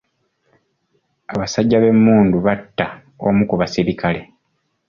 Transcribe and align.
Abasajja 1.33 1.77
b'emmundu 1.83 2.37
batta 2.45 2.85
omu 3.27 3.41
ku 3.49 3.55
basirikale. 3.61 4.21